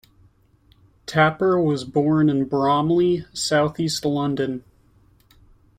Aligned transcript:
Tapper 1.05 1.61
was 1.61 1.83
born 1.83 2.27
in 2.27 2.45
Bromley, 2.45 3.23
South 3.35 3.79
East 3.79 4.03
London. 4.03 4.63